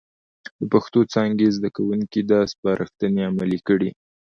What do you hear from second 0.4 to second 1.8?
د پښتو څانګې زده